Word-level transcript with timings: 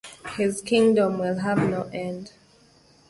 and 0.25 0.33
his 0.33 0.63
kingdom 0.63 1.19
will 1.19 1.37
have 1.37 1.59
no 1.59 1.83
end. 1.93 2.31